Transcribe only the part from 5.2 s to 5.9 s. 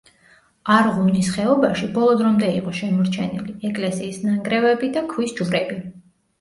ჯვრები.